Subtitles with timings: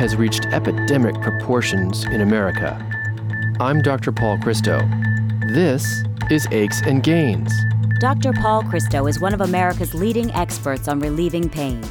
[0.00, 2.74] has reached epidemic proportions in America.
[3.60, 4.12] I'm Dr.
[4.12, 4.80] Paul Christo.
[5.48, 7.52] This is Aches and Gains.
[7.98, 8.32] Dr.
[8.32, 11.84] Paul Christo is one of America's leading experts on relieving pain.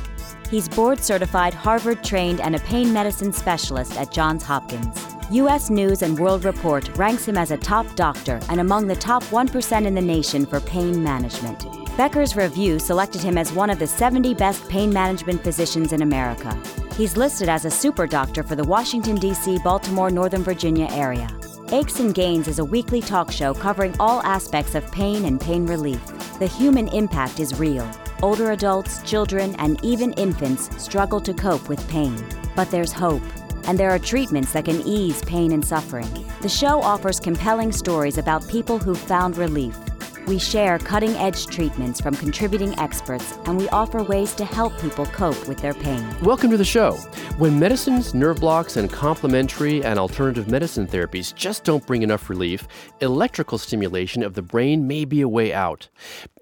[0.49, 5.05] He's board certified, Harvard trained, and a pain medicine specialist at Johns Hopkins.
[5.29, 5.69] U.S.
[5.69, 9.85] News and World Report ranks him as a top doctor and among the top 1%
[9.85, 11.78] in the nation for pain management.
[11.99, 16.57] Becker's Review selected him as one of the 70 best pain management physicians in America.
[16.95, 21.27] He's listed as a super doctor for the Washington, D.C., Baltimore, Northern Virginia area.
[21.73, 25.65] Aches and Gains is a weekly talk show covering all aspects of pain and pain
[25.65, 25.99] relief.
[26.39, 27.85] The human impact is real.
[28.23, 32.15] Older adults, children, and even infants struggle to cope with pain.
[32.55, 33.23] But there's hope
[33.65, 36.07] and there are treatments that can ease pain and suffering.
[36.41, 39.77] The show offers compelling stories about people who've found relief.
[40.29, 45.07] We share cutting edge treatments from contributing experts, and we offer ways to help people
[45.07, 46.05] cope with their pain.
[46.21, 46.91] Welcome to the show.
[47.39, 52.67] When medicines, nerve blocks, and complementary and alternative medicine therapies just don't bring enough relief,
[53.01, 55.89] electrical stimulation of the brain may be a way out.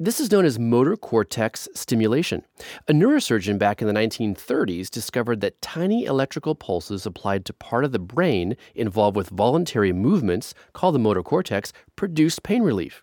[0.02, 2.44] This is known as motor cortex stimulation.
[2.90, 7.94] A neurosurgeon back in the 1930s discovered that tiny electrical pulses applied to part of
[7.94, 13.02] the brain involved with voluntary movements, called the motor cortex, produced pain relief.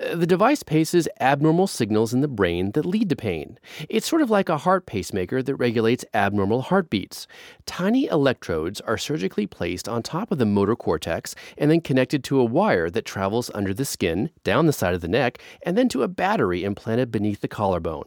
[0.00, 3.58] Uh, the device paces abnormal signals in the brain that lead to pain.
[3.88, 7.26] It's sort of like a heart pacemaker that regulates abnormal heartbeats.
[7.66, 12.40] Tiny electrodes are surgically placed on top of the motor cortex and then connected to
[12.40, 15.88] a wire that travels under the skin, down the side of the neck, and then
[15.88, 18.04] to a battery implanted beneath the collarbone.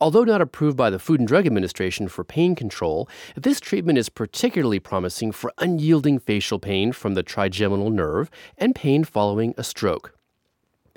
[0.00, 4.08] Although not approved by the Food and Drug Administration for pain control, this treatment is
[4.08, 10.14] particularly promising for unyielding facial pain from the trigeminal nerve and pain following a stroke.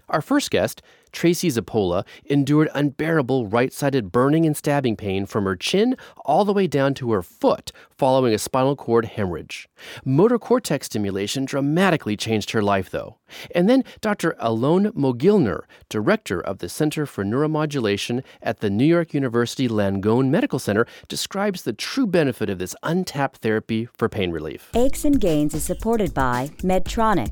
[0.10, 5.56] Our first guest, Tracey Zappola, endured unbearable right sided burning and stabbing pain from her
[5.56, 9.70] chin all the way down to her foot following a spinal cord hemorrhage.
[10.04, 13.18] Motor cortex stimulation dramatically changed her life, though.
[13.56, 14.36] And then Dr.
[14.40, 20.60] Alon Mogilner, director of the Center for Neuromodulation at the New York University Langone Medical
[20.60, 24.70] Center, describes the true benefit of this untapped therapy for pain relief.
[24.76, 27.32] Aches and Gains is supported by Medtronic,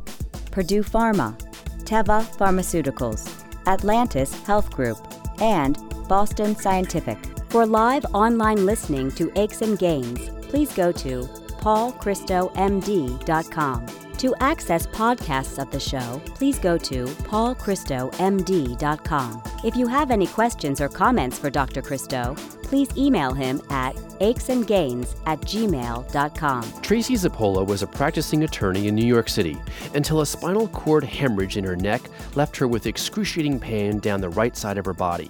[0.51, 1.37] Purdue Pharma,
[1.83, 4.97] Teva Pharmaceuticals, Atlantis Health Group,
[5.39, 5.77] and
[6.07, 7.17] Boston Scientific.
[7.49, 11.23] For live online listening to Aches and Gains, please go to
[11.61, 14.02] paulchristomd.com.
[14.23, 19.43] To access podcasts of the show, please go to paulchristomd.com.
[19.65, 21.81] If you have any questions or comments for Dr.
[21.81, 26.81] Christo, please email him at achesandgains at gmail.com.
[26.81, 29.57] Tracey Zappola was a practicing attorney in New York City
[29.93, 32.03] until a spinal cord hemorrhage in her neck
[32.35, 35.29] left her with excruciating pain down the right side of her body.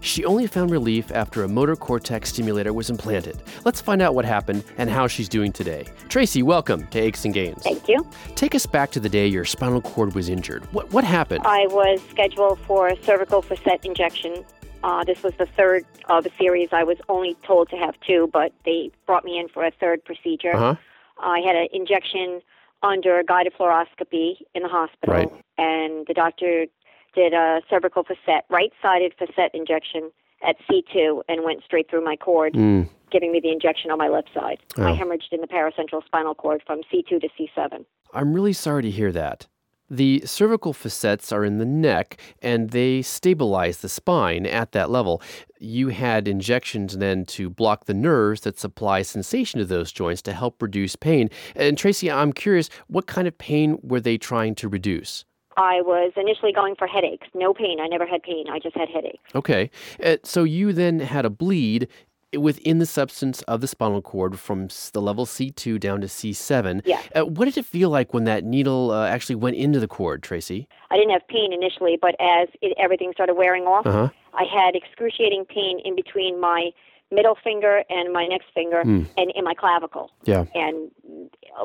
[0.00, 3.42] She only found relief after a motor cortex stimulator was implanted.
[3.64, 5.86] Let's find out what happened and how she's doing today.
[6.08, 7.62] Tracey, welcome to Aches and Gains.
[7.62, 8.06] Thank you.
[8.34, 10.64] Take us back to the day your spinal cord was injured.
[10.72, 11.44] What, what happened?
[11.46, 14.44] I was scheduled for a cervical facet injection.
[14.82, 16.68] Uh, this was the third of a series.
[16.72, 20.04] I was only told to have two, but they brought me in for a third
[20.04, 20.54] procedure.
[20.54, 20.74] Uh-huh.
[21.18, 22.42] I had an injection
[22.82, 25.32] under guided fluoroscopy in the hospital, Right.
[25.56, 26.66] and the doctor
[27.14, 30.10] did a cervical facet, right-sided facet injection
[30.46, 32.88] at C2, and went straight through my cord, Mm.
[33.10, 34.58] giving me the injection on my left side.
[34.76, 34.94] I Oh.
[34.96, 37.84] hemorrhaged in the paracentral spinal cord from C2 to C7.
[38.12, 39.46] I'm really sorry to hear that.
[39.90, 45.20] The cervical facets are in the neck and they stabilize the spine at that level.
[45.60, 50.32] You had injections then to block the nerves that supply sensation to those joints to
[50.32, 51.28] help reduce pain.
[51.54, 55.24] And Tracey, I'm curious, what kind of pain were they trying to reduce?
[55.56, 57.26] I was initially going for headaches.
[57.34, 57.80] No pain.
[57.80, 58.46] I never had pain.
[58.50, 59.18] I just had headaches.
[59.34, 59.70] Okay.
[60.04, 61.88] Uh, so you then had a bleed
[62.36, 66.82] within the substance of the spinal cord from the level C2 down to C7.
[66.84, 67.00] Yeah.
[67.14, 70.22] Uh, what did it feel like when that needle uh, actually went into the cord,
[70.22, 70.66] Tracey?
[70.90, 74.08] I didn't have pain initially, but as it, everything started wearing off, Uh huh.
[74.32, 76.70] I had excruciating pain in between my
[77.10, 79.06] middle finger and my next finger Mm.
[79.16, 80.44] and in my clavicle Yeah.
[80.54, 80.90] and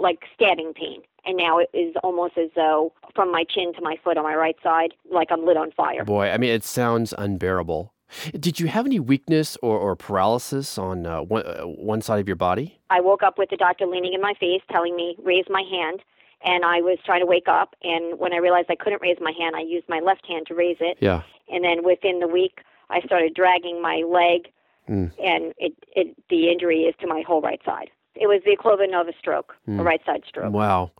[0.01, 1.01] like stabbing pain.
[1.25, 4.35] And now it is almost as though from my chin to my foot on my
[4.35, 6.03] right side, like I'm lit on fire.
[6.05, 7.93] Boy, I mean, it sounds unbearable.
[8.39, 12.27] Did you have any weakness or, or paralysis on uh, one, uh, one side of
[12.27, 12.79] your body?
[12.89, 16.01] I woke up with the doctor leaning in my face telling me, raise my hand.
[16.41, 17.75] And I was trying to wake up.
[17.83, 20.55] And when I realized I couldn't raise my hand, I used my left hand to
[20.55, 20.97] raise it.
[21.01, 21.21] Yeah.
[21.51, 22.59] And then within the week,
[22.89, 24.47] I started dragging my leg,
[24.89, 25.11] Mm.
[25.23, 27.89] and it, it the injury is to my whole right side.
[28.15, 29.79] It was the equivalent of a stroke, Mm.
[29.79, 30.51] a right side stroke.
[30.51, 30.91] Wow.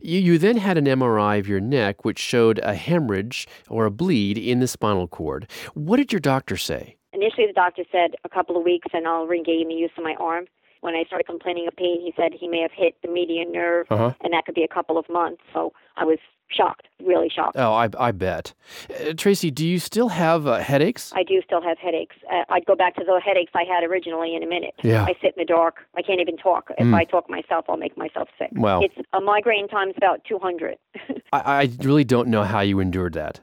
[0.00, 3.90] You, you then had an MRI of your neck, which showed a hemorrhage or a
[3.90, 5.48] bleed in the spinal cord.
[5.74, 6.96] What did your doctor say?
[7.12, 10.14] Initially, the doctor said a couple of weeks, and I'll regain the use of my
[10.20, 10.46] arm.
[10.82, 13.86] when I started complaining of pain, he said he may have hit the median nerve,
[13.90, 14.12] Uh-huh.
[14.22, 15.42] and that could be a couple of months.
[15.54, 17.56] So I was shocked, really shocked.
[17.58, 18.54] Oh, I, I bet.
[18.90, 21.12] Uh, Tracey, do you still have uh, headaches?
[21.14, 22.16] I do still have headaches.
[22.32, 24.74] Uh, I'd go back to the headaches I had originally in a minute.
[24.82, 25.04] Yeah.
[25.04, 25.76] I sit in the dark.
[25.96, 26.70] I can't even talk.
[26.78, 26.94] If Mm.
[26.94, 28.50] I talk myself, I'll make myself sick.
[28.52, 30.76] Well, It's a migraine times about 200.
[31.32, 33.40] I, I really don't know how you endured that.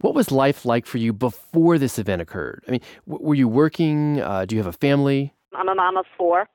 [0.00, 2.64] What was life like for you before this event occurred?
[2.66, 4.20] I mean, w- were you working?
[4.20, 5.34] Uh, do you have a family?
[5.54, 6.48] I'm a mom of four.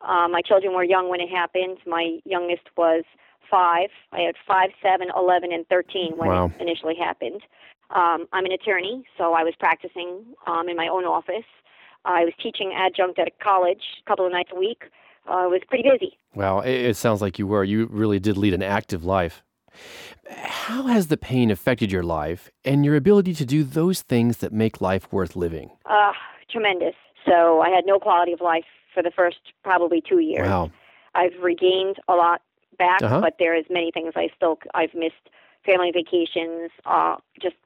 [0.00, 1.76] Uh, my children were young when it happened.
[1.86, 3.04] My youngest was
[3.50, 3.88] five.
[4.12, 6.52] I had five, seven, eleven, and 13 when Wow.
[6.58, 7.42] it initially happened.
[7.90, 11.44] Um, I'm an attorney, so I was practicing um, in my own office.
[12.04, 14.84] I was teaching adjunct at a college a couple of nights a week.
[15.28, 16.16] Uh, I was pretty busy.
[16.34, 17.64] Well, it, it sounds like you were.
[17.64, 19.42] You really did lead an active life.
[20.30, 24.52] How has the pain affected your life and your ability to do those things that
[24.52, 25.70] make life worth living?
[25.86, 26.12] Uh,
[26.50, 26.94] tremendous.
[27.26, 28.64] So I had no quality of life
[28.94, 30.46] for the first probably two years.
[30.48, 30.70] Wow.
[31.14, 32.40] I've regained a lot
[32.86, 33.20] back, Uh-huh.
[33.26, 35.24] but there is many things I still I've missed.
[35.66, 37.16] Family vacations, uh,
[37.46, 37.56] just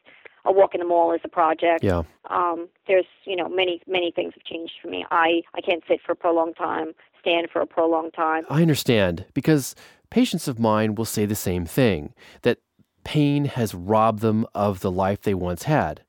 [0.44, 1.84] a walk in the mall is a project.
[1.84, 2.02] Yeah.
[2.28, 2.58] Um,
[2.88, 5.00] there's you know many many things have changed for me.
[5.12, 5.28] I
[5.58, 6.88] I can't sit for a prolonged time,
[7.20, 8.42] stand for a prolonged time.
[8.50, 9.76] I understand because
[10.10, 12.00] patients of mine will say the same thing
[12.42, 12.58] that
[13.04, 16.02] pain has robbed them of the life they once had.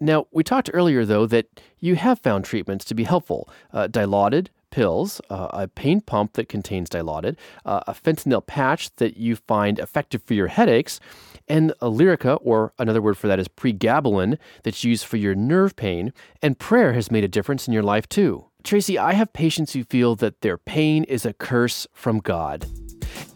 [0.00, 1.46] Now, we talked earlier, though, that
[1.80, 3.42] you have found treatments to be helpful
[3.72, 9.16] uh, dilaudid pills, uh, a pain pump that contains dilaudid, uh, a fentanyl patch that
[9.16, 11.00] you find effective for your headaches,
[11.48, 15.76] and a Lyrica, or another word for that is pregabalin, that's used for your nerve
[15.76, 16.12] pain.
[16.40, 18.46] And prayer has made a difference in your life, too.
[18.62, 22.66] Tracey, I have patients who feel that their pain is a curse from God.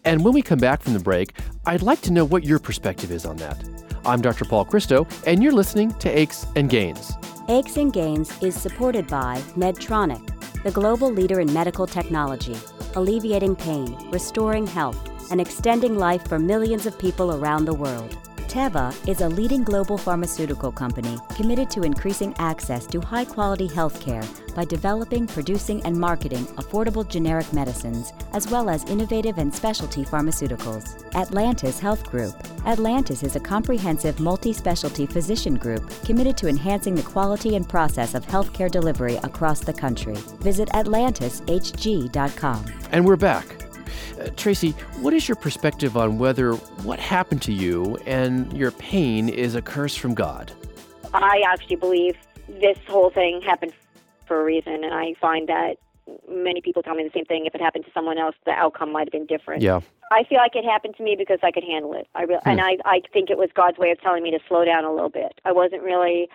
[0.04, 1.32] And when we come back from the break,
[1.66, 3.62] I'd like to know what your perspective is on that.
[4.04, 4.44] I'm Dr.
[4.44, 7.14] Paul Christo, and you're listening to Aches and Gains.
[7.50, 12.56] Aches and Gains is supported by Medtronic, the global leader in medical technology,
[12.94, 18.16] alleviating pain, restoring health, and extending life for millions of people around the world.
[18.54, 24.24] Teva is a leading global pharmaceutical company committed to increasing access to high quality healthcare
[24.54, 31.04] by developing, producing, and marketing affordable generic medicines, as well as innovative and specialty pharmaceuticals.
[31.16, 32.36] Atlantis Health Group.
[32.64, 38.14] Atlantis is a comprehensive multi specialty physician group committed to enhancing the quality and process
[38.14, 40.14] of healthcare delivery across the country.
[40.38, 42.66] Visit AtlantisHG.com.
[42.92, 43.63] And we're back.
[44.18, 44.70] Uh, Tracey,
[45.00, 46.52] what is your perspective on whether
[46.84, 50.52] what happened to you and your pain is a curse from God?
[51.12, 52.16] I actually believe
[52.48, 53.72] this whole thing happened
[54.26, 55.76] for a reason, and I find that
[56.28, 57.46] many people tell me the same thing.
[57.46, 59.62] If it happened to someone else, the outcome might have been different.
[59.62, 59.80] Yeah.
[60.12, 62.06] I feel like it happened to me because I could handle it.
[62.14, 64.64] I re- and I I think it was God's way of telling me to slow
[64.64, 65.40] down a little bit.
[65.44, 66.28] I wasn't really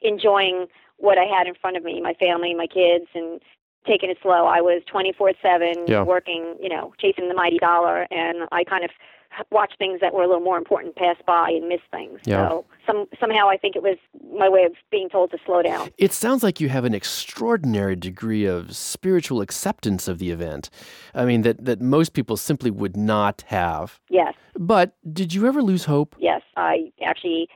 [0.00, 0.66] enjoying
[0.96, 3.40] what I had in front of me, my family, my kids, and
[3.86, 4.46] taking it slow.
[4.46, 6.02] I was 24/7 Yeah.
[6.02, 8.90] working, you know, chasing the mighty dollar, and I kind of
[9.50, 12.20] watched things that were a little more important pass by and miss things.
[12.24, 12.48] Yeah.
[12.48, 13.96] So some somehow I think it was
[14.32, 15.88] my way of being told to slow down.
[15.98, 20.70] It sounds like you have an extraordinary degree of spiritual acceptance of the event.
[21.14, 24.00] I mean, that, that most people simply would not have.
[24.08, 24.34] Yes.
[24.56, 26.14] But did you ever lose hope?
[26.20, 27.48] yes, I actually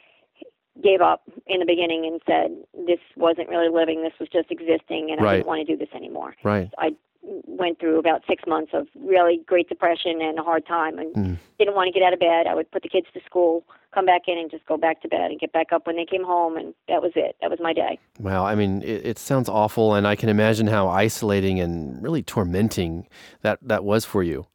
[0.83, 5.11] gave up in the beginning and said this wasn't really living, this was just existing,
[5.11, 6.35] and I didn't want to do this anymore.
[6.45, 6.71] Right.
[6.79, 6.91] I
[7.23, 11.37] went through about six months of really great depression and a hard time, and Mm.
[11.59, 12.47] didn't want to get out of bed.
[12.47, 15.09] I would put the kids to school, come back in, and just go back to
[15.09, 17.37] bed and get back up when they came home, and that was it.
[17.43, 17.99] That was my day.
[18.21, 22.23] Well, I mean, it, it sounds awful, and I can imagine how isolating and really
[22.23, 23.09] tormenting
[23.43, 24.47] that, that was for you.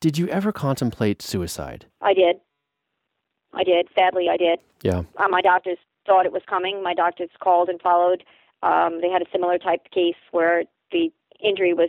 [0.00, 1.86] Did you ever contemplate suicide?
[2.02, 2.36] I did.
[3.56, 3.88] I did.
[3.94, 4.60] Sadly, I did.
[4.82, 5.02] Yeah.
[5.16, 6.82] Uh, my doctors thought it was coming.
[6.82, 8.22] My doctors called and followed.
[8.62, 11.10] Um, they had a similar type case where the
[11.42, 11.88] injury was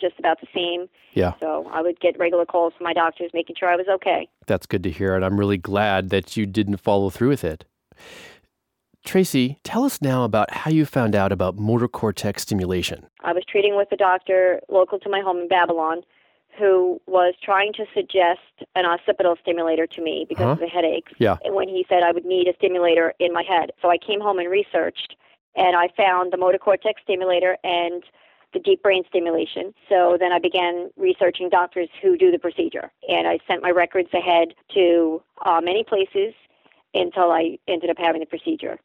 [0.00, 0.88] just about the same.
[1.14, 1.34] Yeah.
[1.40, 4.28] So I would get regular calls from my doctors making sure I was okay.
[4.46, 7.64] That's good to hear, and I'm really glad that you didn't follow through with it.
[9.04, 13.06] Tracey, tell us now about how you found out about motor cortex stimulation.
[13.22, 16.02] I was treating with a doctor local to my home in Babylon
[16.58, 18.40] who was trying to suggest
[18.74, 20.50] an occipital stimulator to me because Huh?
[20.52, 21.12] of the headaches.
[21.18, 21.36] Yeah.
[21.44, 23.72] And when he said I would need a stimulator in my head.
[23.82, 25.16] So I came home and researched
[25.56, 28.02] and I found the motor cortex stimulator and
[28.52, 29.74] the deep brain stimulation.
[29.88, 32.90] So then I began researching doctors who do the procedure.
[33.08, 36.34] And I sent my records ahead to uh, many places
[36.94, 38.78] until I ended up having the procedure.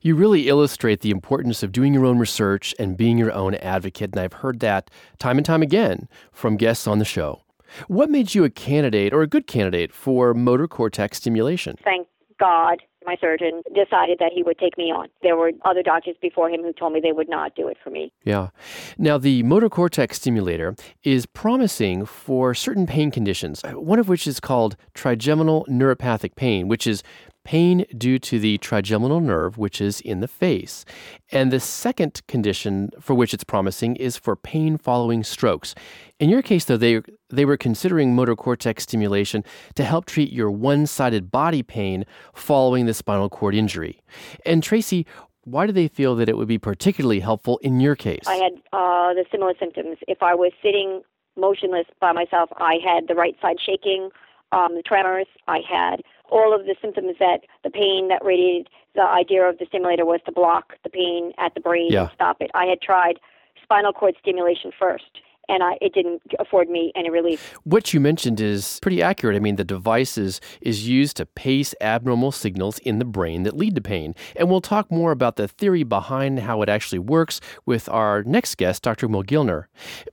[0.00, 4.12] You really illustrate the importance of doing your own research and being your own advocate,
[4.12, 7.42] and I've heard that time and time again from guests on the show.
[7.88, 11.76] What made you a candidate or a good candidate for motor cortex stimulation?
[11.84, 12.06] thank
[12.38, 15.08] God my surgeon decided that he would take me on.
[15.22, 17.90] There were other doctors before him who told me they would not do it for
[17.90, 18.12] me.
[18.24, 18.48] Yeah.
[18.96, 24.40] Now, the motor cortex stimulator is promising for certain pain conditions, one of which is
[24.40, 27.02] called trigeminal neuropathic pain, which is
[27.44, 30.84] pain due to the trigeminal nerve, which is in the face.
[31.30, 35.74] And the second condition for which it's promising is for pain following strokes.
[36.18, 40.50] In your case, though, they, they were considering motor cortex stimulation to help treat your
[40.50, 44.02] one sided body pain following the spinal cord injury.
[44.46, 45.06] And Tracey,
[45.44, 48.24] why do they feel that it would be particularly helpful in your case?
[48.26, 49.98] I had uh, the similar symptoms.
[50.08, 51.02] If I was sitting
[51.36, 54.10] motionless by myself, I had the right side shaking,
[54.54, 59.02] um, the tremors, I had all of the symptoms that the pain that radiated, the
[59.02, 62.02] idea of the stimulator was to block the pain at the brain yeah.
[62.02, 62.50] and stop it.
[62.54, 63.18] I had tried
[63.62, 67.54] spinal cord stimulation first and I, it didn't afford me any relief.
[67.64, 69.36] What you mentioned is pretty accurate.
[69.36, 73.56] I mean, the device is, is used to pace abnormal signals in the brain that
[73.56, 74.14] lead to pain.
[74.36, 78.56] And we'll talk more about the theory behind how it actually works with our next
[78.56, 79.08] guest, Dr.
[79.08, 79.66] Mogilner.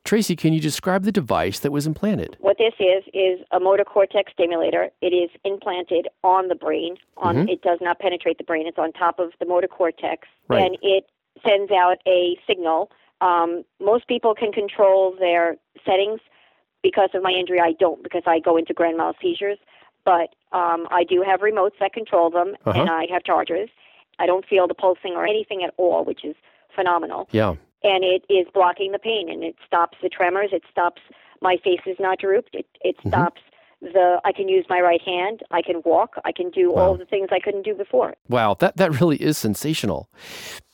[0.04, 2.38] Tracey, can you describe the device that was implanted?
[2.40, 4.90] What this is, is a motor cortex stimulator.
[5.02, 6.98] It is implanted on the brain.
[7.18, 7.50] On, mm-hmm.
[7.50, 8.68] It does not penetrate the brain.
[8.68, 10.28] It's on top of the motor cortex.
[10.48, 10.64] Right.
[10.64, 11.06] And it
[11.46, 16.20] sends out a signal um, most people can control their settings.
[16.84, 19.60] Because of my injury, I don't because I go into grand mal seizures.
[20.04, 22.80] But um, I do have remotes that control them, uh-huh.
[22.80, 23.70] and I have chargers.
[24.18, 26.36] I don't feel the pulsing or anything at all, which is
[26.76, 27.28] phenomenal.
[27.32, 27.52] Yeah.
[27.84, 30.50] And it is blocking the pain, and it stops the tremors.
[30.52, 31.02] It stops
[31.42, 32.56] my face is not drooped.
[32.56, 33.10] It it mm-hmm.
[33.10, 33.42] stops
[33.82, 36.82] the I can use my right hand, I can walk, I can do wow.
[36.82, 38.16] all the things I couldn't do before.
[38.30, 40.10] Wow, that that really is sensational.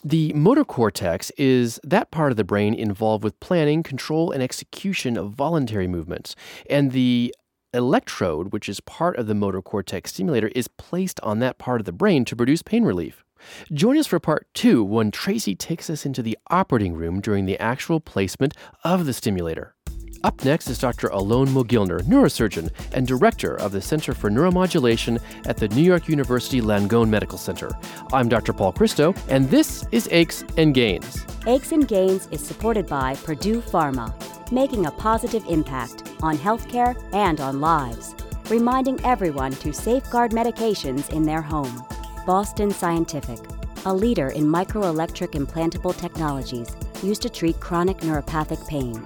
[0.03, 5.17] The motor cortex is that part of the brain involved with planning, control and execution
[5.17, 6.35] of voluntary movements.
[6.69, 7.33] And the
[7.73, 11.85] electrode, which is part of the motor cortex stimulator, is placed on that part of
[11.85, 13.23] the brain to produce pain relief.
[13.71, 17.59] Join us for part two when Tracey takes us into the operating room during the
[17.59, 19.75] actual placement of the stimulator.
[20.23, 21.07] Up next is Dr.
[21.07, 26.59] Alon Mogilner, neurosurgeon and director of the Center for Neuromodulation at the New York University
[26.59, 27.69] Langone Medical Center.
[28.11, 28.51] I'm Dr.
[28.51, 31.25] Paul Christo, and this is Aches and Gains.
[31.45, 34.11] Aches and Gains is supported by Purdue Pharma,
[34.51, 38.15] making a positive impact on healthcare and on lives,
[38.49, 41.85] reminding everyone to safeguard medications in their home.
[42.25, 43.39] Boston Scientific,
[43.85, 49.05] a leader in microelectric implantable technologies used to treat chronic neuropathic pain.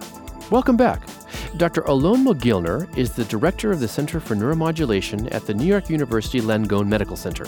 [0.52, 1.08] Welcome back.
[1.56, 1.80] Dr.
[1.84, 6.42] Alon Mogilner is the director of the Center for Neuromodulation at the New York University
[6.42, 7.46] Langone Medical Center.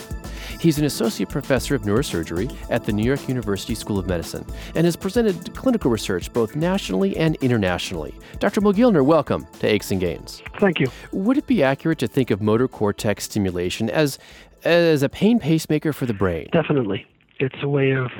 [0.58, 4.86] He's an associate professor of neurosurgery at the New York University School of Medicine and
[4.86, 8.14] has presented clinical research both nationally and internationally.
[8.38, 8.62] Dr.
[8.62, 10.42] Mogilner, welcome to Aches and Gains.
[10.58, 10.86] Thank you.
[11.12, 14.18] Would it be accurate to think of motor cortex stimulation as
[14.64, 16.48] as a pain pacemaker for the brain?
[16.52, 17.06] Definitely.
[17.38, 18.10] It's a way of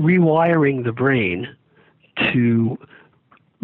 [0.00, 1.46] rewiring the brain
[2.32, 2.76] to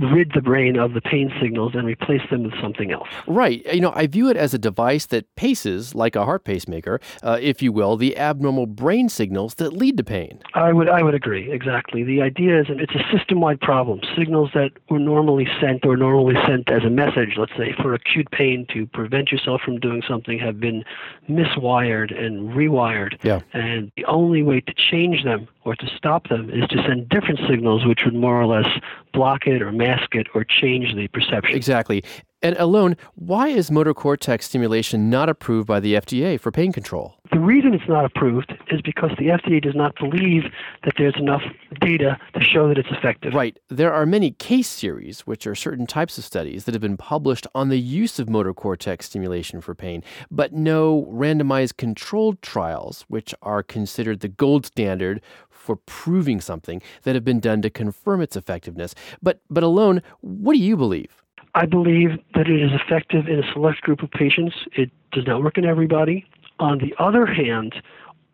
[0.03, 3.09] rid the brain of the pain signals and replace them with something else.
[3.27, 3.65] Right.
[3.73, 7.39] You know, I view it as a device that paces, like a heart pacemaker, uh,
[7.41, 10.41] if you will, the abnormal brain signals that lead to pain.
[10.55, 12.03] I would, I would agree exactly.
[12.03, 14.01] The idea is it's a system-wide problem.
[14.17, 18.31] Signals that were normally sent or normally sent as a message, let's say for acute
[18.31, 20.85] pain to prevent yourself from doing something, have been
[21.29, 23.19] miswired and rewired.
[23.23, 23.41] Yeah.
[23.53, 27.41] And the only way to change them or to stop them is to send different
[27.49, 28.69] signals which would more or less
[29.13, 31.55] block it or mask it or change the perception.
[31.55, 32.03] Exactly.
[32.45, 37.15] And Alon, why is motor cortex stimulation not approved by the FDA for pain control?
[37.31, 40.45] The reason it's not approved is because the FDA does not believe
[40.83, 41.43] that there's enough
[41.81, 43.33] data to show that it's effective.
[43.33, 43.59] Right.
[43.69, 47.47] There are many case series, which are certain types of studies that have been published
[47.55, 53.35] on the use of motor cortex stimulation for pain, but no randomized controlled trials, which
[53.41, 55.23] are considered the gold standard
[55.63, 58.95] for proving something that have been done to confirm its effectiveness.
[59.23, 61.23] But but Alon, what do you believe?
[61.55, 64.57] I believe that it is effective in a select group of patients.
[64.73, 66.27] It does not work in everybody.
[66.59, 67.75] On the other hand,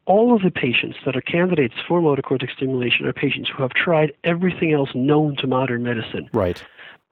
[0.07, 3.73] all of the patients that are candidates for motor cortex stimulation are patients who have
[3.73, 6.31] tried everything else known to modern medicine.
[6.33, 6.65] Right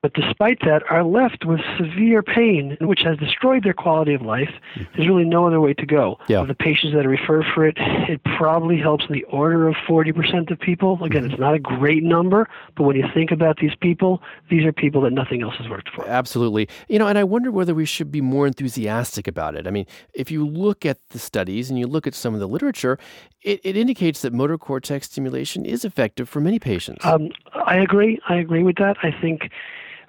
[0.02, 4.50] but despite that are left with severe pain, which has destroyed their quality of life.
[4.76, 6.18] There's really no other way to go.
[6.28, 6.42] Yeah.
[6.42, 9.74] For the patients that are referred for it, it probably helps in the order of
[9.88, 11.02] 40% of people.
[11.02, 11.32] Again, mm-hmm.
[11.32, 15.00] it's not a great number, but when you think about these people, these are people
[15.02, 16.06] that nothing else has worked for.
[16.06, 16.68] Absolutely.
[16.88, 19.66] You know, and I wonder whether we should be more enthusiastic about it.
[19.66, 22.48] I mean, if you look at the studies and you look at some of the
[22.48, 22.98] literature,
[23.42, 27.04] it, it indicates that motor cortex stimulation is effective for many patients.
[27.04, 28.20] Um, I agree.
[28.28, 28.96] I agree with that.
[29.02, 29.50] I think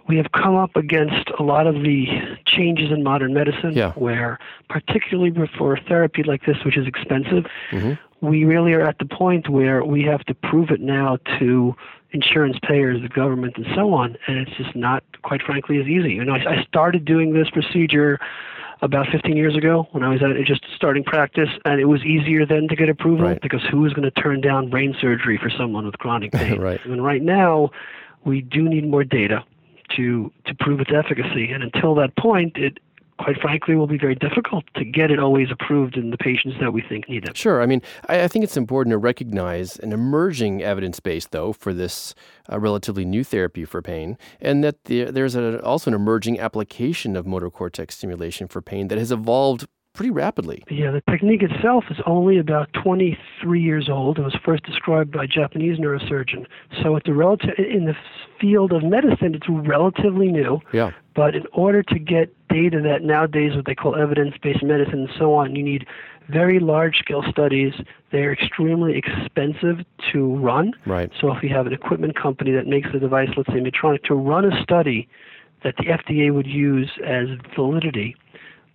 [0.07, 2.07] we have come up against a lot of the
[2.45, 3.91] changes in modern medicine Yeah.
[3.93, 7.97] where, particularly for a therapy like this, which is expensive, Mhm.
[8.21, 11.75] we really are at the point where we have to prove it now to
[12.13, 16.13] insurance payers, the government, and so on, and it's just not, quite frankly, as easy.
[16.13, 18.17] You know, I, I started doing this procedure
[18.81, 22.45] about 15 years ago when I was at just starting practice, and it was easier
[22.45, 23.41] then to get approval Right.
[23.41, 26.61] because who is going to turn down brain surgery for someone with chronic pain?
[26.61, 26.79] Right.
[26.85, 27.71] And right now,
[28.23, 29.43] we do need more data
[29.95, 32.79] to to prove its efficacy, and until that point, it
[33.17, 36.71] quite frankly will be very difficult to get it always approved in the patients that
[36.71, 37.35] we think need it.
[37.35, 37.61] Sure.
[37.61, 41.73] I mean, I, I think it's important to recognize an emerging evidence base, though, for
[41.73, 42.13] this
[42.51, 47.15] uh, relatively new therapy for pain, and that the, there's a, also an emerging application
[47.15, 50.63] of motor cortex stimulation for pain that has evolved pretty rapidly.
[50.69, 54.19] Yeah, the technique itself is only about 23 years old.
[54.19, 56.45] It was first described by a Japanese neurosurgeon.
[56.83, 57.95] So it's a relative in the
[58.39, 60.61] field of medicine, it's relatively new.
[60.71, 60.91] Yeah.
[61.15, 65.33] But in order to get data that nowadays what they call evidence-based medicine and so
[65.33, 65.87] on, you need
[66.29, 67.73] very large-scale studies.
[68.11, 70.73] They're extremely expensive to run.
[70.85, 71.11] Right.
[71.19, 74.13] So if you have an equipment company that makes the device, let's say Medtronic, to
[74.13, 75.09] run a study
[75.63, 78.15] that the FDA would use as validity,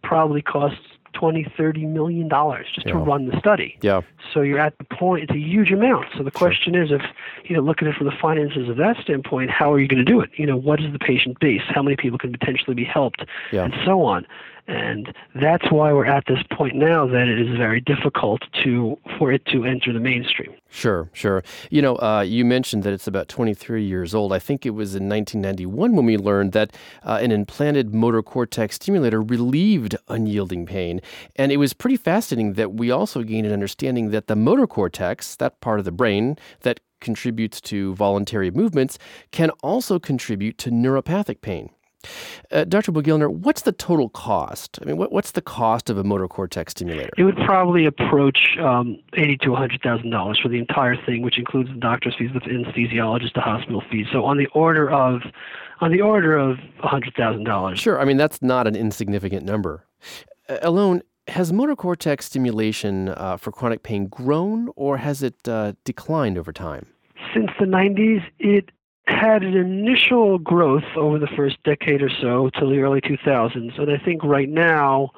[0.02, 0.80] probably costs
[1.14, 3.78] 20, 30 million dollars just to run the study.
[3.82, 4.00] Yeah.
[4.32, 6.06] So you're at the point; it's a huge amount.
[6.16, 7.02] So the question is, if
[7.44, 10.04] you know, look at it from the finances of that standpoint, how are you going
[10.04, 10.30] to do it?
[10.36, 11.62] You know, what is the patient base?
[11.68, 13.64] How many people can potentially be helped, Yeah.
[13.64, 14.26] and so on.
[14.68, 19.32] And that's why we're at this point now that it is very difficult to for
[19.32, 20.54] it to enter the mainstream.
[20.68, 21.42] Sure, sure.
[21.70, 24.32] You know, uh, you mentioned that it's about 23 years old.
[24.32, 28.76] I think it was in 1991 when we learned that uh, an implanted motor cortex
[28.76, 31.00] stimulator relieved unyielding pain.
[31.34, 35.34] And it was pretty fascinating that we also gained an understanding that the motor cortex,
[35.36, 38.96] that part of the brain that contributes to voluntary movements,
[39.32, 41.70] can also contribute to neuropathic pain.
[42.50, 42.92] Uh, Dr.
[42.92, 44.78] Mogilner, what's the total cost?
[44.82, 47.10] I mean, what, what's the cost of a motor cortex stimulator?
[47.16, 51.38] It would probably approach um, eighty to hundred thousand dollars for the entire thing, which
[51.38, 54.06] includes the doctor's fees, the anesthesiologist, the hospital fees.
[54.12, 55.22] So on the order of,
[55.80, 57.78] on the order of hundred thousand dollars.
[57.78, 58.00] Sure.
[58.00, 59.86] I mean, that's not an insignificant number.
[60.48, 65.72] Uh, Alon, has motor cortex stimulation uh, for chronic pain grown or has it uh,
[65.84, 66.86] declined over time?
[67.32, 68.70] Since the '90s, it
[69.06, 73.90] had an initial growth over the first decade or so till the early 2000s, and
[73.90, 75.12] I think right now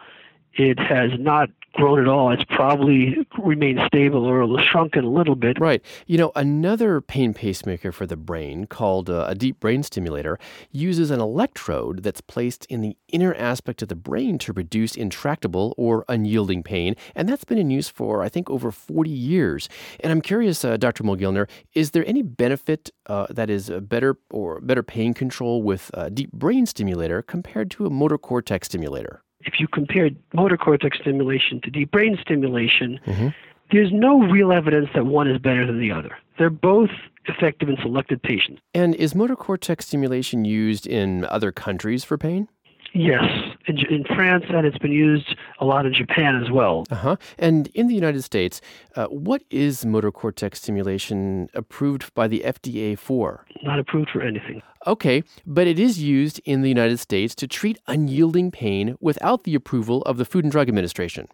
[0.56, 2.32] it has not grown at all.
[2.32, 5.58] It's probably remained stable or shrunken a little bit.
[5.60, 5.82] Right.
[6.06, 10.38] You know, another pain pacemaker for the brain called uh, a deep brain stimulator
[10.70, 15.74] uses an electrode that's placed in the inner aspect of the brain to reduce intractable
[15.76, 16.94] or unyielding pain.
[17.14, 19.68] And that's been in use for, I think, over 40 years.
[20.00, 21.04] And I'm curious, uh, Dr.
[21.04, 25.90] Mogilner, is there any benefit uh, that is a better or better pain control with
[25.94, 29.23] a deep brain stimulator compared to a motor cortex stimulator?
[29.46, 33.34] If you compare motor cortex stimulation to deep brain stimulation, Mhm.
[33.70, 36.16] there's no real evidence that one is better than the other.
[36.38, 36.90] They're both
[37.26, 38.60] effective in selected patients.
[38.74, 42.48] And is motor cortex stimulation used in other countries for pain?
[42.94, 43.24] Yes,
[43.66, 46.86] in, in France, and it's been used a lot in Japan as well.
[46.90, 47.16] Uh huh.
[47.38, 48.60] And in the United States,
[48.94, 53.44] uh, what is motor cortex stimulation approved by the FDA for?
[53.64, 54.62] Not approved for anything.
[54.86, 59.56] Okay, but it is used in the United States to treat unyielding pain without the
[59.56, 61.26] approval of the Food and Drug Administration.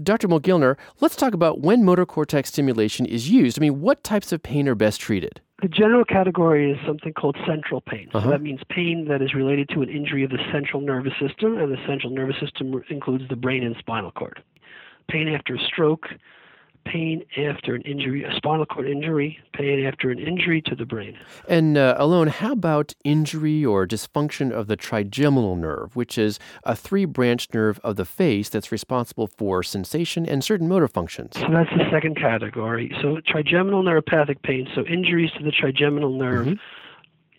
[0.00, 0.28] Dr.
[0.28, 3.58] Mogilner, let's talk about when motor cortex stimulation is used.
[3.58, 5.40] I mean, what types of pain are best treated?
[5.60, 8.08] The general category is something called central pain.
[8.14, 8.24] Uh-huh.
[8.24, 11.58] So that means pain that is related to an injury of the central nervous system,
[11.58, 14.42] and the central nervous system includes the brain and spinal cord.
[15.08, 16.06] Pain after a stroke,
[16.84, 21.18] pain after an injury, a spinal cord injury, pain after an injury to the brain.
[21.48, 26.74] And uh, Alon, how about injury or dysfunction of the trigeminal nerve, which is a
[26.74, 31.34] three branch nerve of the face that's responsible for sensation and certain motor functions?
[31.38, 32.94] So that's the second category.
[33.02, 36.58] So trigeminal neuropathic pain, so injuries to the trigeminal nerve Mhm.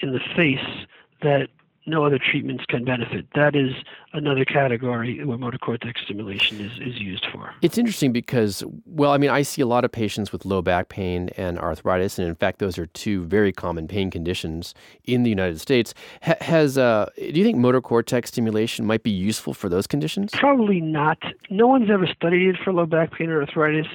[0.02, 0.86] in the face
[1.21, 1.49] that
[1.89, 3.25] no other treatments can benefit.
[3.36, 3.71] That is
[4.13, 7.54] another category where motor cortex stimulation is, is used for.
[7.62, 10.89] It's interesting because, well, I mean, I see a lot of patients with low back
[10.89, 14.73] pain and arthritis, and in fact, those are two very common pain conditions
[15.06, 15.93] in the United States.
[16.23, 20.32] Ha- has uh, do you think motor cortex stimulation might be useful for those conditions?
[20.34, 21.17] Probably not.
[21.49, 23.88] No one's ever studied it for low back pain or arthritis,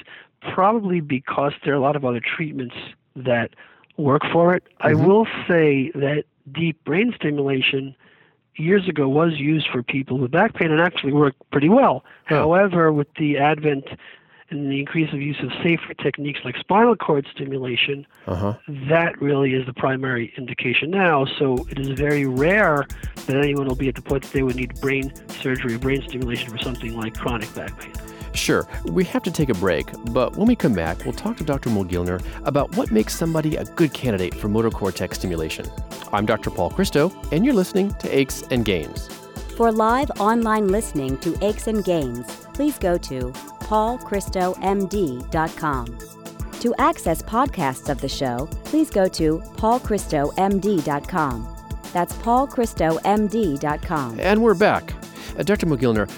[0.52, 2.74] probably because there are a lot of other treatments
[3.16, 3.50] that
[3.96, 4.64] work for it.
[4.80, 5.06] I Mhm.
[5.06, 7.94] will say that deep brain stimulation
[8.56, 12.04] years ago was used for people with back pain and actually worked pretty well.
[12.24, 13.84] However, with the advent
[14.50, 18.54] and the increase of use of safer techniques like spinal cord stimulation, Uh-huh.
[18.88, 21.24] that really is the primary indication now.
[21.24, 22.86] So it is very rare
[23.26, 26.02] that anyone will be at the point that they would need brain surgery or brain
[26.08, 27.92] stimulation for something like chronic back pain.
[28.34, 31.44] Sure, we have to take a break, but when we come back, we'll talk to
[31.44, 31.70] Dr.
[31.70, 35.70] Mogilner about what makes somebody a good candidate for motor cortex stimulation.
[36.12, 36.50] I'm Dr.
[36.50, 39.06] Paul Christo, and you're listening to Aches and Gains.
[39.56, 45.98] For live online listening to Aches and Gains, please go to paulchristomd.com.
[46.60, 51.56] To access podcasts of the show, please go to paulchristomd.com.
[51.92, 54.20] That's paulchristomd.com.
[54.20, 54.92] And we're back.
[55.38, 55.66] Uh, Dr.
[55.66, 56.08] Mogilner,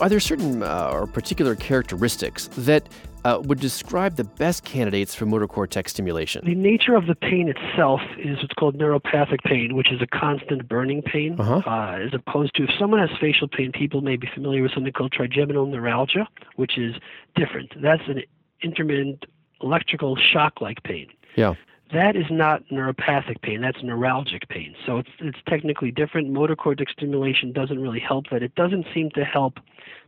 [0.00, 2.88] are there certain uh, or particular characteristics that
[3.24, 6.44] uh, would describe the best candidates for motor cortex stimulation?
[6.44, 10.68] The nature of the pain itself is what's called neuropathic pain, which is a constant
[10.68, 11.62] burning pain, Uh-huh.
[11.66, 14.92] uh, as opposed to if someone has facial pain, people may be familiar with something
[14.92, 16.94] called trigeminal neuralgia, which is
[17.34, 17.72] different.
[17.82, 18.22] That's an
[18.62, 19.26] intermittent
[19.62, 21.08] electrical shock like pain.
[21.36, 21.54] Yeah.
[21.92, 23.60] That is not neuropathic pain.
[23.60, 24.74] That's neuralgic pain.
[24.84, 26.30] So it's it's technically different.
[26.30, 28.42] Motor cortex stimulation doesn't really help that.
[28.42, 29.58] It doesn't seem to help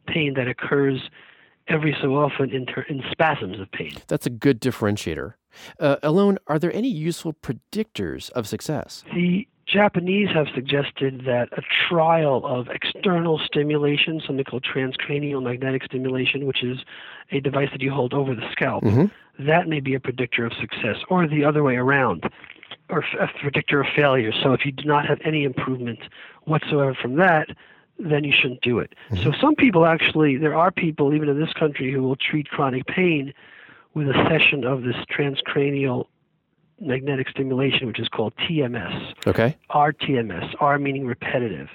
[0.06, 1.00] pain that occurs
[1.68, 3.92] every so often in, ter- in spasms of pain.
[4.08, 5.34] That's a good differentiator.
[5.78, 9.04] Uh, Alon, are there any useful predictors of success?
[9.14, 16.46] The Japanese have suggested that a trial of external stimulation, something called transcranial magnetic stimulation,
[16.46, 16.78] which is
[17.30, 19.10] a device that you hold over the scalp, Mhm.
[19.38, 22.28] that may be a predictor of success, or the other way around,
[22.88, 24.32] or a predictor of failure.
[24.32, 26.00] So if you do not have any improvement
[26.44, 27.48] whatsoever from that,
[27.98, 28.94] then you shouldn't do it.
[29.16, 32.86] So some people actually, there are people even in this country who will treat chronic
[32.86, 33.32] pain
[33.94, 36.06] with a session of this transcranial
[36.80, 39.14] magnetic stimulation, which is called TMS.
[39.26, 39.56] Okay.
[39.70, 41.68] RTMS, R meaning repetitive.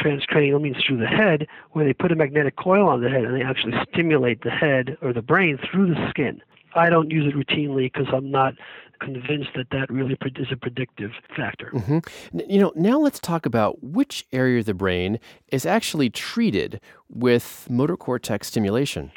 [0.00, 3.34] Transcranial means through the head, where they put a magnetic coil on the head and
[3.34, 6.42] they actually stimulate the head or the brain through the skin.
[6.76, 8.54] I don't use it routinely because I'm not
[9.00, 11.68] convinced that that really is a predictive factor.
[11.70, 11.98] hmm
[12.32, 15.18] You know, now let's talk about which area of the brain
[15.52, 19.12] is actually treated with motor cortex stimulation.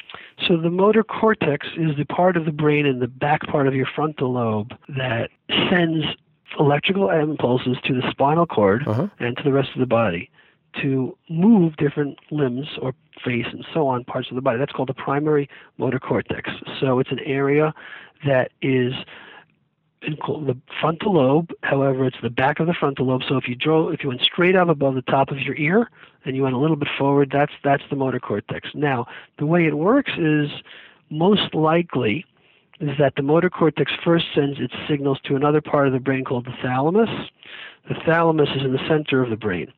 [0.46, 3.74] So the motor cortex is the part of the brain in the back part of
[3.74, 5.30] your frontal lobe that
[5.70, 6.04] sends
[6.58, 9.08] electrical impulses to the spinal cord Uh-huh.
[9.18, 10.29] and to the rest of the body
[10.82, 14.58] to move different limbs or face and so on parts of the body.
[14.58, 16.50] That's called the primary motor cortex.
[16.80, 17.74] So it's an area
[18.26, 18.92] that is
[20.02, 21.50] the frontal lobe.
[21.62, 23.22] However, it's the back of the frontal lobe.
[23.28, 25.90] So if you drove, if you went straight up above the top of your ear
[26.24, 28.68] and you went a little bit forward, that's that's the motor cortex.
[28.74, 29.06] Now,
[29.38, 30.50] the way it works is
[31.10, 32.24] most likely
[32.80, 36.24] is that the motor cortex first sends its signals to another part of the brain
[36.24, 37.10] called the thalamus.
[37.88, 39.70] The thalamus is in the center of the brain.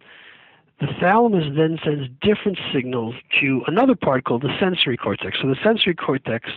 [0.82, 5.38] The thalamus then sends different signals to another part called the sensory cortex.
[5.40, 6.50] So the sensory cortex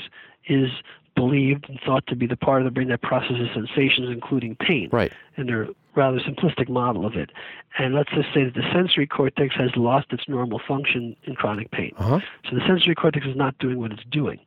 [0.48, 0.70] is
[1.16, 4.90] believed and thought to be the part of the brain that processes sensations, including pain
[4.92, 5.14] Right.
[5.38, 7.30] in a rather simplistic model of it.
[7.78, 11.70] And let's just say that the sensory cortex has lost its normal function in chronic
[11.70, 11.94] pain.
[11.98, 12.20] Uh-huh.
[12.50, 14.40] So the sensory cortex is not doing what it's doing,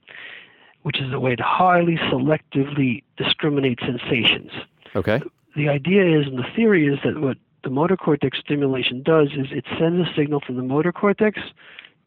[0.82, 4.50] which is a way to highly selectively discriminate sensations.
[4.96, 5.22] Okay.
[5.54, 9.48] The idea is, and the theory is, that what the motor cortex stimulation does is
[9.50, 11.40] it sends a signal from the motor cortex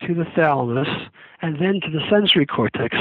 [0.06, 0.88] to the thalamus
[1.42, 2.98] and then to the sensory cortex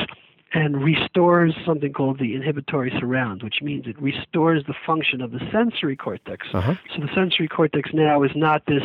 [0.52, 5.38] and restores something called the inhibitory surround, which means it restores the function of the
[5.52, 6.48] sensory cortex.
[6.52, 6.74] Uh-huh.
[6.92, 8.82] So the sensory cortex now is not this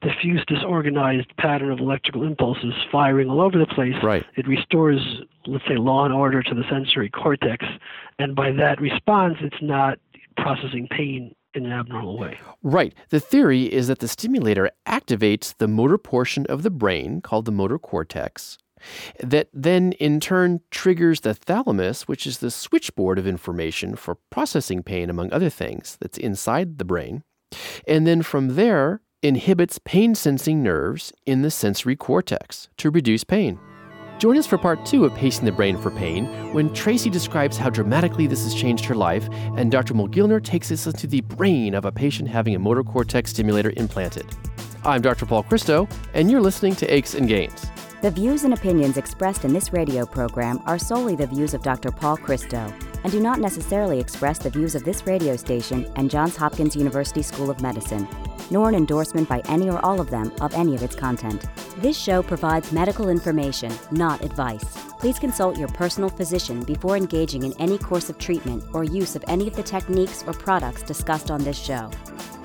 [0.00, 3.94] diffuse, disorganized pattern of electrical impulses firing all over the place.
[4.02, 4.24] Right.
[4.36, 5.00] It restores,
[5.46, 7.66] let's say, law and order to the sensory cortex,
[8.18, 9.98] and by that response, it's not
[10.36, 12.38] processing pain in an abnormal way.
[12.62, 12.94] Right.
[13.10, 17.52] The theory is that the stimulator activates the motor portion of the brain called the
[17.52, 18.58] motor cortex,
[19.20, 24.82] that then in turn triggers the thalamus, which is the switchboard of information for processing
[24.82, 27.22] pain, among other things, that's inside the brain.
[27.86, 33.60] And then from there, inhibits pain sensing nerves in the sensory cortex to reduce pain.
[34.22, 37.68] Join us for part two of Pacing the Brain for Pain when Tracey describes how
[37.68, 39.94] dramatically this has changed her life and Dr.
[39.94, 44.24] Mogilner takes us into the brain of a patient having a motor cortex stimulator implanted.
[44.84, 45.26] I'm Dr.
[45.26, 47.66] Paul Christo, and you're listening to Aches and Gains.
[48.00, 51.90] The views and opinions expressed in this radio program are solely the views of Dr.
[51.90, 56.36] Paul Christo and do not necessarily express the views of this radio station and Johns
[56.36, 58.06] Hopkins University School of Medicine,
[58.52, 61.44] nor an endorsement by any or all of them of any of its content.
[61.78, 64.64] This show provides medical information, not advice.
[65.00, 69.24] Please consult your personal physician before engaging in any course of treatment or use of
[69.26, 71.90] any of the techniques or products discussed on this show.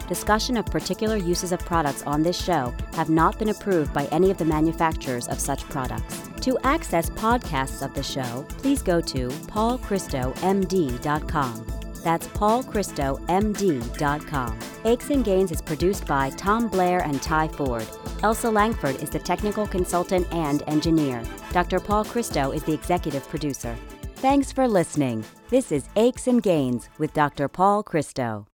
[0.08, 4.32] Discussion of particular uses of products on this show have not been approved by any
[4.32, 6.24] of the manufacturers of such products.
[6.42, 11.77] To access podcasts of the show, please go to paulchristomd.com.
[12.04, 14.60] That's paulchristomd.com.
[14.86, 17.88] Aches and Gains is produced by Tom Blair and Ty Ford.
[18.24, 21.22] Elsa Langford is the technical consultant and engineer.
[21.52, 21.80] Dr.
[21.80, 23.76] Paul Christo is the executive producer.
[24.16, 25.24] Thanks for listening.
[25.50, 27.48] This is Aches and Gains with Dr.
[27.48, 28.48] Paul Christo.